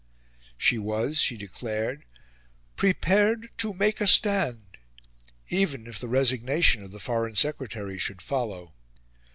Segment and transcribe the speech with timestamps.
[0.57, 2.05] She was, she declared,
[2.75, 4.77] "prepared to make a stand,"
[5.49, 8.73] even if the resignation of the Foreign Secretary should follow.